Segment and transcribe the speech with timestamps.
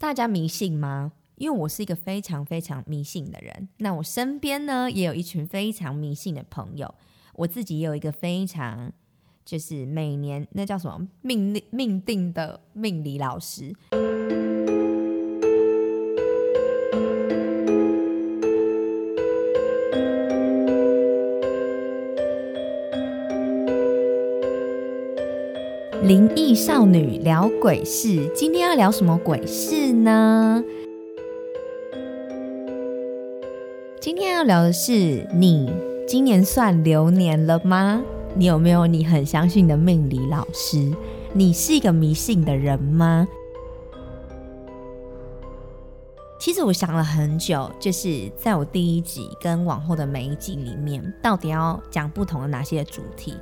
[0.00, 1.12] 大家迷信吗？
[1.36, 6.94] 因为我是一个非常非常迷信的人，那我身边呢也有一群非常迷信的朋友，
[7.34, 8.90] 我自己也有一个非常
[9.44, 13.76] 就是每年那叫什么命令命定的命理老师。
[26.02, 30.64] 灵异少女聊鬼事，今天要聊什么鬼事呢？
[34.00, 35.70] 今天要聊的是，你
[36.08, 38.02] 今年算流年了吗？
[38.34, 40.90] 你有没有你很相信的命理老师？
[41.34, 43.28] 你是一个迷信的人吗？
[46.38, 53.34] 其实我想了很久，就是在我第一集跟往后的每一集里面，到底要讲不同的哪些主题？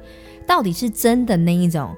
[0.44, 1.94] 到底是真的那一种？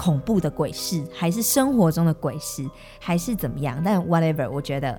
[0.00, 2.66] 恐怖的鬼事，还是生活中的鬼事，
[2.98, 3.82] 还是怎么样？
[3.84, 4.98] 但 whatever，我觉得，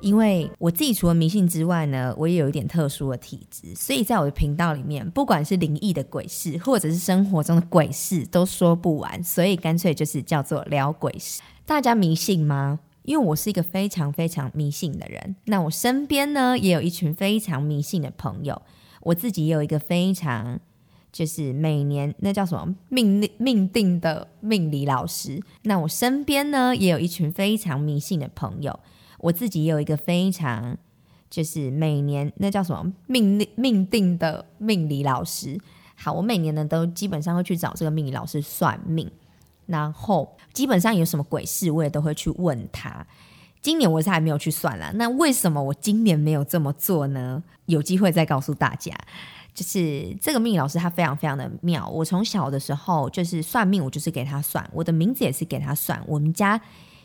[0.00, 11.42] 因为我自己除了迷信之外呢，我也有一点特殊的体质，所以在我的频道里面，不管是灵异的鬼事，或者是生活中的鬼事，都说不完，所以干脆就是叫做聊鬼事。
[11.66, 12.80] 大家迷信吗？
[13.02, 18.62] 因为我是一个非常非常迷信的人，那我身边呢也有一群非常迷信的朋友，
[19.02, 20.60] 我自己也有一个非常。
[21.12, 28.78] 就是每年那叫什么命命定的命理老师，那我身边呢也有一群非常迷信的朋友，
[29.18, 30.76] 我自己也有一个非常
[31.28, 35.58] 就是每年那叫什么命命定的命理老师。
[35.96, 39.10] 好，我每年呢都基本上会去找这个命理老师算命，
[39.66, 43.06] 然后基本上有什么鬼事我也都会去问他。
[43.60, 47.42] 今年我是还没有去算了，那为什么我今年没有这么做呢？
[47.66, 48.94] 有机会再告诉大家。
[49.52, 51.86] 就是这个命老师，他非常非常的妙。
[51.88, 56.02] 我从小的时候就是算命，我就是给他算，我的名字也是给他算。
[56.06, 56.60] 我们家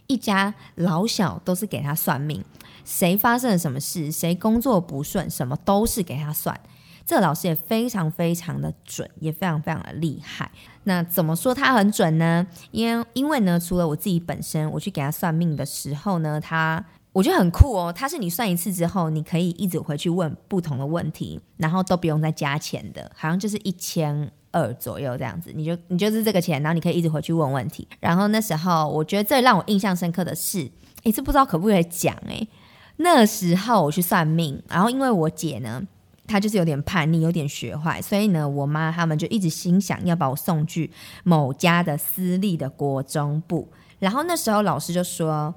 [0.08, 2.44] 一家老小都是给他算命，
[2.86, 6.60] 谁发生了什么事，谁工作不顺，什么都是给他算。
[7.06, 10.50] 这个老师也非常非常的准，也非常非常的厉害。
[10.84, 12.48] 那怎么说他很准呢？
[12.72, 16.86] 因为因为呢，除了我自己本身，我去给他算命的时候呢，他。
[17.16, 27.88] 我觉得很酷哦，它是你算一次之后，你可以一直回去问不同的问题，然后都不用再加钱的，好像就是一千二左右这样子，你就你就是这个钱，然后你可以一直回去问问题。
[28.02, 30.70] 然后那时候我觉得最让我印象深刻的是，
[31.04, 32.46] 诶，这不知道可不可以讲诶，
[32.98, 35.82] 那时候我去算命，然后因为我姐呢，
[36.28, 40.92] 她就是有点叛逆，有点学坏，所以呢，我妈他们就一直心想要把我送去
[41.24, 45.56] 某家的私立的国中部，然后那时候老师就说。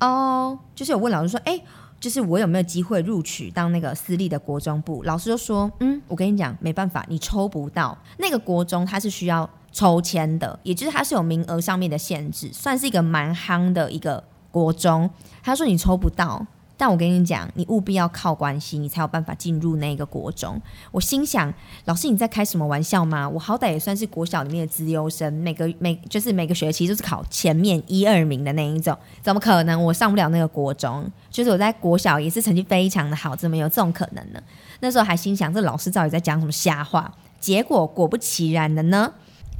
[0.00, 1.60] 哦，就是有问老师说，哎，
[1.98, 5.02] 就是我有没有机会录取当那个私立的国中部？
[5.04, 15.08] 老师就说，嗯，我跟你讲，没办法，你抽不到那个国中，它是需要抽签的，也就是它是有名额上面的限制，算是一个蛮夯的一个国中。
[15.42, 16.46] 他说你抽不到。
[16.76, 20.60] 但我跟你讲，你务必要靠关系，你才有办法进入那个国中。
[20.92, 21.52] 我心想，
[21.86, 23.28] 老师你在开什么玩笑吗？
[23.28, 31.10] 我好歹也算是国小里面的资优生，每个每就是每个学期都是考前面一二名的那一种，怎么可能我上不了那个国中？
[31.30, 34.40] 就是我在国小也是成绩非常的好，怎么有这种可能呢？
[34.80, 37.12] 那时候还心想，这老师到底在讲什么瞎话？
[37.40, 39.12] 结果果不其然的呢，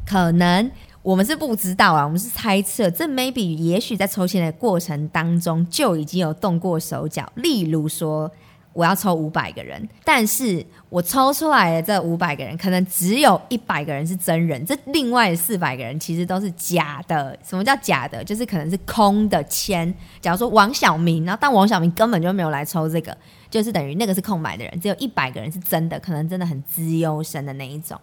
[0.04, 0.70] 可能。
[1.06, 7.24] 我们是不知道啊，我们是猜测，这 maybe 也许在抽签的过程当中就已经有动过手脚。
[7.36, 8.28] 例如说，
[8.72, 17.38] 我要抽五百个人，但是我抽出来的这五百个人，可能只有一百个人是真人，这另外四百个人其实都是假的。
[17.48, 18.24] 什么叫假的？
[18.24, 19.94] 就是可能是空的签。
[20.20, 23.16] 假如说王小明，然后但王小明根本就没有来抽这个，
[23.48, 27.96] 就是等于那个是空白的人，只有一百个人是真的，可能真的很资优生的那一种。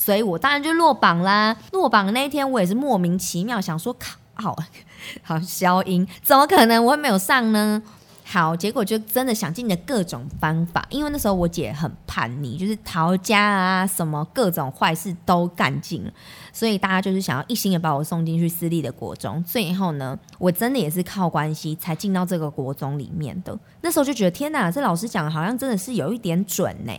[0.00, 1.54] 所以我当然就落榜啦！
[1.72, 4.56] 落榜那一天，我也是莫名其妙想说，靠，好，
[5.22, 7.82] 好消音，怎么可能我会没有上呢？
[8.24, 16.10] 好，结果就真的想尽了各种方法，因为那时候我姐很叛逆，就是逃家啊，什么各种坏事都干尽了，
[16.50, 19.44] 所以大家就是想要一心的把我送进去私立的国中。
[19.44, 23.54] 最后呢，我真的也是靠关系才进到这个国中里面的。
[23.82, 26.92] 那时候就觉得，天哪，这老师讲的好像真的是有一点准呢。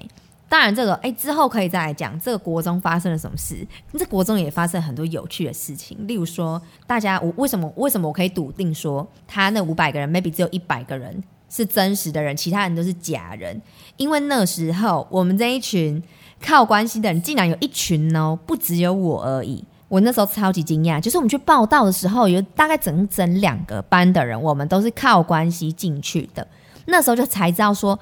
[0.52, 3.66] 当然，这个哎之后可以再来讲这个国中发生了什么事。
[3.98, 13.62] 这国中也发生很多有趣的事情，例如说，大家我为什么为什么我可以笃定说，他那五百个人，maybe 只有一百个人是真实的人，其他人都是假人？
[13.96, 16.04] 因为那时候我们这一群
[16.42, 19.64] 靠关系的人，竟然有一群哦，不只有我而已。
[19.88, 26.46] 我那时候超级惊讶，就是我们去报道的时候，有大概整整两个班的人，我们都是靠关系进去的。
[26.88, 27.98] 那时候就才知道说。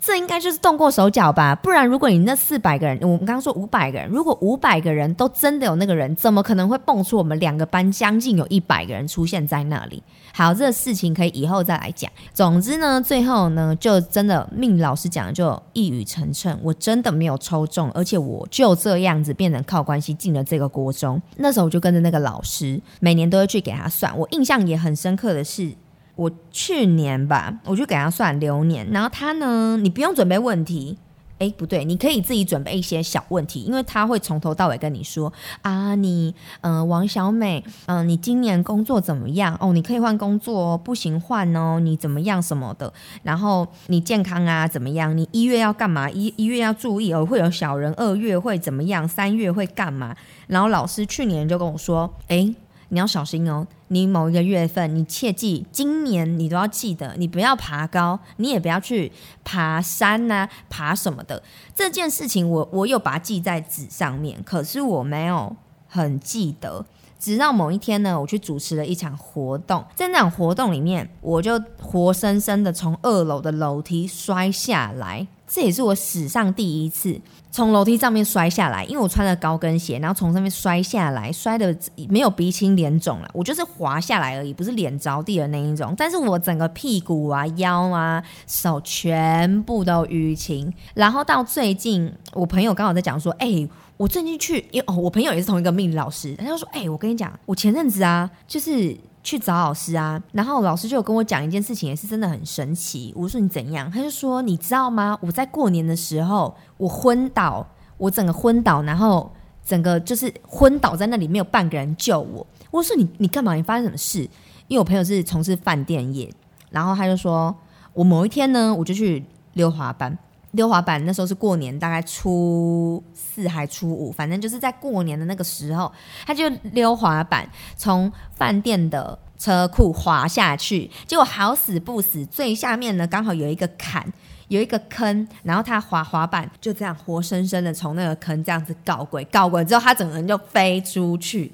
[0.00, 1.54] 这应该就是动过手脚吧？
[1.56, 10.02] 不然，如果你那四百个人，我们刚刚说五百个人，如果五百个人都真的有那个人，怎么可能会蹦出我们两个班将近有一百个人出现在那里？
[10.32, 12.10] 好，这个事情可以以后再来讲。
[12.32, 21.20] 总之呢，最后呢，就真的命老师讲的就一语成谶，我真的没有抽中，而且我就这样子变成靠关系进了这个国中。
[21.38, 24.16] 那时候我就跟着那个老师，每年都会去给他算。
[24.16, 25.72] 我印象也很深刻的是。
[26.18, 30.98] 我去年吧，我就给他算流年，然后他呢，你不用准备问题，
[31.38, 35.32] 哎，不对，你可以自己准备一些小问题，因为他会从头到尾跟你说
[35.62, 39.56] 啊，你，嗯，王小美，嗯，你今年工作怎么样？
[39.60, 42.92] 哦，你可以换工作，不行换哦，你怎么样什么的？
[43.22, 45.16] 然后你健康啊怎么样？
[45.16, 46.10] 你一月要干嘛？
[46.10, 49.06] 一一月要注意哦，会有小人，二月会怎么样？
[49.06, 50.16] 三月会干嘛？
[50.48, 52.52] 然后老师去年就跟我说，哎。
[52.90, 53.66] 你要小心哦！
[53.88, 59.12] 你某一个月份，你切记，今年你都要记得，你不要爬高，你也不要去
[59.44, 61.42] 爬山呐，爬什么的。
[61.74, 65.54] 这件事情，我我有把它记在纸上面，可是我没有
[65.86, 66.86] 很记得。
[67.18, 75.26] 直到某一天呢，我去主持了一场活动，在那场活动里面，我就活生生的从二楼的楼梯摔下来。
[75.48, 77.18] 这也是我史上第一次
[77.50, 81.74] 从楼梯上面摔下来，因为我穿了高跟鞋，然后从上面摔下来，摔的
[82.10, 85.94] 没有鼻青脸肿了，我就是滑下来而已，不是脸着地的那一种。
[85.96, 90.72] 但是我整个屁股啊、腰啊、手全部都淤青。
[90.92, 93.66] 然后到最近，我朋友刚好在讲说：“哎，
[93.96, 103.12] 我最近去，因为哦，我朋友也是同一个命理老师，他就说：‘哎，我跟你讲，我前阵子啊，就是。’”去找老师啊，然后老师就有跟我讲一件事情，也是真的很神奇。
[103.16, 103.90] 我说你怎样？
[103.90, 105.18] 他就说你知道吗？
[105.20, 107.66] 我在过年的时候我昏倒，
[107.96, 109.30] 我整个昏倒，然后
[109.64, 112.46] 整个就是昏倒在那里，没有半个人救我。
[112.70, 113.54] 我说你你干嘛？
[113.54, 114.20] 你发生什么事？
[114.68, 116.30] 因为我朋友是从事饭店业，
[116.70, 117.54] 然后他就说
[117.92, 119.24] 我某一天呢，我就去
[119.54, 120.16] 溜滑板。
[120.58, 125.90] 溜滑板那时候是过年，大概初四还初五，反正就是在过年的那个时候，
[126.26, 134.04] 他就溜滑板从饭店的车库滑下去，结果好死不死，最下面呢刚好有一个坎，
[134.48, 141.52] 有一个坑，然后他滑滑板就这样活生生的从那个坑这样子搞鬼，搞鬼之后他整个人就飞出去，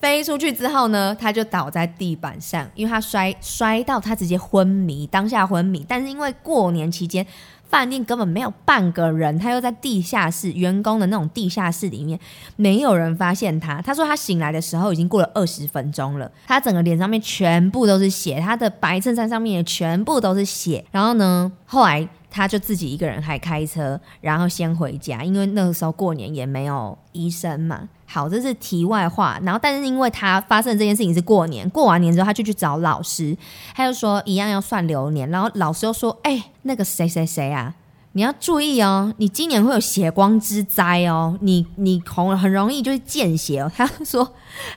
[0.00, 7.26] 飞出去之后呢，他就倒在地板上，因为他摔摔到他直接昏迷，当下昏迷，但是因为过年期间。
[7.68, 12.18] 饭店根本没有半个人，他又在地下室，员工的那种地下室里面，
[12.56, 13.80] 没有人发现他。
[13.82, 20.84] 他说他醒来的时候已经过了二十分钟了，他整个脸上面全部都是血，他的白衬衫上面也全部都是血。
[20.90, 22.08] 然后呢，后来。
[22.28, 27.88] 他就自己一个人还开车，然后先回家，因为那个时候过年也没有医生嘛。
[28.06, 29.38] 好，这是题外话。
[29.42, 33.36] 然后，但是因为他发生这件事情是过年，过完年之后他就去找老师，
[33.74, 35.28] 他就说一样要算流年。
[35.30, 37.74] 然后老师又说：“哎，那个谁谁谁啊，
[38.12, 44.32] 你要注意哦，你今年会有血光之灾哦，你你红很容易就是见血哦。”他说：“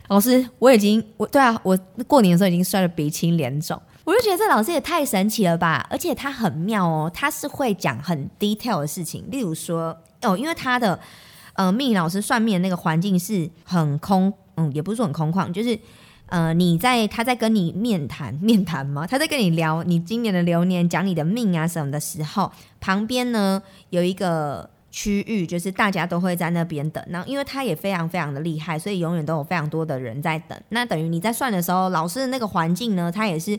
[0.10, 1.78] 老师，我已经我对啊，我
[2.08, 11.00] 过年的时候已经摔得鼻青脸肿。”我就觉得这老师也太神奇了吧，而且他很妙哦，他是会讲很 detail 的事情，例如说哦，因为他的
[11.60, 15.78] 呃命老师算命的那个环境是很空，嗯，也不是说很空旷，就是
[16.28, 19.06] 呃你在他在跟你面谈面谈吗？
[19.12, 24.70] 他在跟你聊你今年的流年，讲你的命啊什么的时候，旁边呢有一个。
[24.92, 30.60] 区域就是大家都会在那边等，然后因为他也非常非常的厉害，所以永远都有非常多的人在等。
[30.70, 33.58] 那等于你在算的时候，老师的那个环境呢，它也是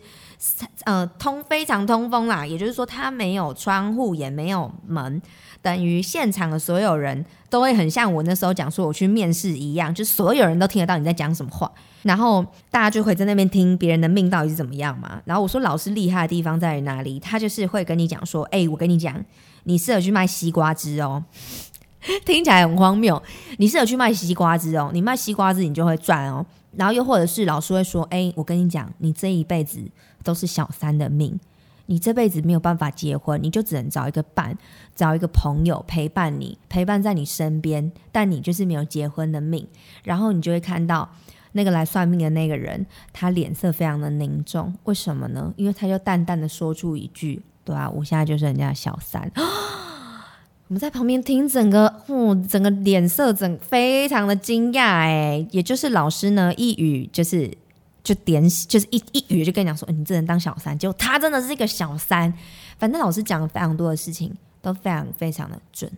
[0.84, 5.22] 呃通非常通风啦，也就是说它没有窗户也没有门，
[5.62, 11.70] 等于现场的所有人都会很像我那时候讲说我去面试一样，就所有人都听得到你在讲什么话，
[12.02, 15.22] 然后大家就会在那边听别人的命到底是怎么样嘛。
[15.24, 17.20] 然后我说老师厉害的地方在于哪里？
[17.20, 19.24] 他就是会跟你讲说，哎，我跟你讲。
[19.64, 21.24] 你适合去卖西瓜汁哦，
[22.24, 23.22] 听起来很荒谬。
[23.58, 26.44] 你适合去卖西瓜汁哦，你卖西瓜汁你就会赚哦。
[26.76, 29.82] 然后又或者是老师会说：“哎，我跟你讲，你这一辈子
[30.22, 31.38] 都是小三的命，
[31.86, 34.56] 你这辈子没有办法结婚，你就只能找一个伴，
[34.94, 39.66] 找一个朋友陪伴你，陪伴在你身边，但你就是没有结婚的命。
[40.04, 41.10] 然后你就会看到
[41.52, 45.52] 那个来算命的那个人，他脸色非常的凝重，为什么呢？
[45.56, 49.30] 因为他就淡淡的说出一句。”对啊，我现在就是人家小三。
[50.68, 57.52] 我们在旁边听，整个，嗯，整个脸色整非常的惊讶，哎，也就是老师呢一语就是
[58.04, 62.32] 就点，就是一一语就跟你讲说，你这人当小三，就他真的是一个小三。
[62.78, 65.90] 反正老师讲了非常多的事情，都非常非常的准。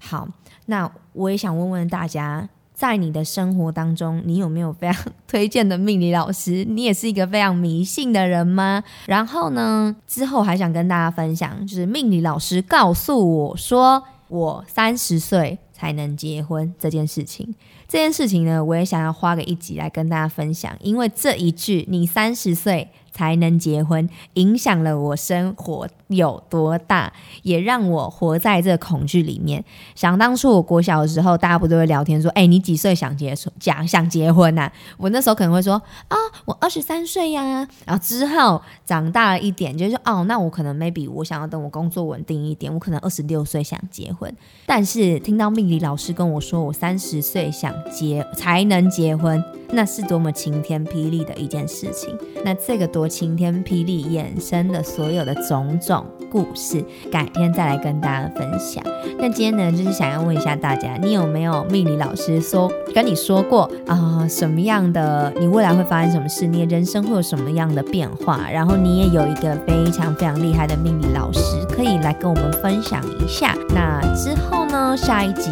[0.00, 0.26] 好，
[0.64, 6.62] 那我也想问问大家，在你的生活当中，你有没有非常推荐的命理老师？
[6.68, 8.84] 你也是一个非常迷信的人吗？
[9.06, 17.54] 然后呢，之后还想跟大家分享，就是命理老师告诉我说，我三十岁才能结婚这件事情。
[17.88, 22.90] 这件事情呢，我也想要花个一集来跟大家分享，因为这一句“你三十岁”。
[23.16, 27.10] 才能结婚，影响了我生活有多大，
[27.42, 29.64] 也让我活在这恐惧里面。
[29.94, 44.30] 想当初我国小的时候，大家不都会聊天说：“哎，你几岁想结讲想结婚呐？”我那时候可能会说：“啊，我二十三岁呀。”然后之后长大了一点，就是说：“哦，那我可能 maybe 我想要等我工作稳定一点，我可能二十六岁想结婚。”
[44.66, 49.42] 但是听到命理老师跟我说我三十岁想结才能结婚，
[49.72, 52.16] 那是多么晴天霹雳的一件事情。
[52.44, 53.06] 那这个多。
[53.16, 58.84] 晴天霹雳衍生的所有的种种故事，改天再来跟大家分享。
[59.16, 68.50] 那今天呢，就是想要问一下大家，你有没有命理老师说跟你说过啊，什么样的你未来会发生什么事，你的人生会有什么样的变化？
[68.52, 73.56] 然后你也有一个非常非常厉害的命理老师，可以来跟我们分享一下。
[73.70, 75.50] 那之后呢，下一集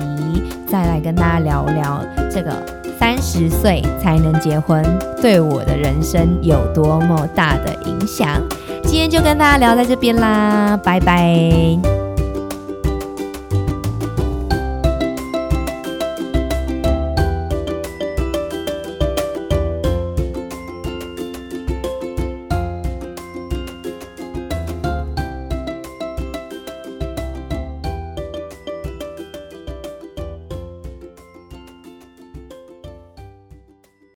[0.67, 2.53] 再来跟大家聊聊这个。
[2.99, 4.85] 三十岁才能结婚，
[5.21, 8.41] 对我的人生有多么大的影响？
[8.85, 12.04] 今天就跟大家聊在这边啦，拜拜。